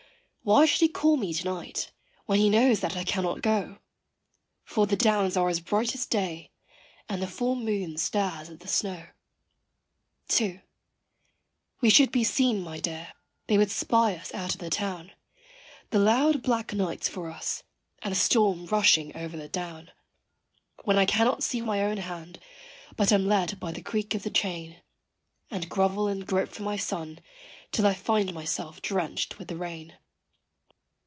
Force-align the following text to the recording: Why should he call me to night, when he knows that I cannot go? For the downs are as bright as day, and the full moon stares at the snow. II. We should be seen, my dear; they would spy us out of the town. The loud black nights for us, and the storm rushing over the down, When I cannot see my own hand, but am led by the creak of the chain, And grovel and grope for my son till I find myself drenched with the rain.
Why 0.43 0.65
should 0.65 0.81
he 0.81 0.87
call 0.89 1.17
me 1.17 1.35
to 1.35 1.45
night, 1.45 1.91
when 2.25 2.39
he 2.39 2.49
knows 2.49 2.79
that 2.79 2.97
I 2.97 3.03
cannot 3.03 3.43
go? 3.43 3.77
For 4.63 4.87
the 4.87 4.95
downs 4.95 5.37
are 5.37 5.49
as 5.49 5.59
bright 5.59 5.93
as 5.93 6.07
day, 6.07 6.49
and 7.07 7.21
the 7.21 7.27
full 7.27 7.55
moon 7.55 7.95
stares 7.99 8.49
at 8.49 8.61
the 8.61 8.67
snow. 8.67 9.05
II. 10.41 10.61
We 11.79 11.91
should 11.91 12.11
be 12.11 12.23
seen, 12.23 12.59
my 12.63 12.79
dear; 12.79 13.13
they 13.45 13.59
would 13.59 13.69
spy 13.69 14.15
us 14.15 14.33
out 14.33 14.55
of 14.55 14.59
the 14.59 14.71
town. 14.71 15.11
The 15.91 15.99
loud 15.99 16.41
black 16.41 16.73
nights 16.73 17.07
for 17.07 17.29
us, 17.29 17.61
and 18.01 18.11
the 18.11 18.15
storm 18.19 18.65
rushing 18.65 19.15
over 19.15 19.37
the 19.37 19.47
down, 19.47 19.91
When 20.83 20.97
I 20.97 21.05
cannot 21.05 21.43
see 21.43 21.61
my 21.61 21.83
own 21.83 21.97
hand, 21.97 22.39
but 22.97 23.11
am 23.11 23.27
led 23.27 23.59
by 23.59 23.71
the 23.71 23.83
creak 23.83 24.15
of 24.15 24.23
the 24.23 24.31
chain, 24.31 24.81
And 25.51 25.69
grovel 25.69 26.07
and 26.07 26.25
grope 26.25 26.49
for 26.49 26.63
my 26.63 26.77
son 26.77 27.19
till 27.71 27.85
I 27.85 27.93
find 27.93 28.33
myself 28.33 28.81
drenched 28.81 29.37
with 29.37 29.47
the 29.47 29.55
rain. 29.55 29.97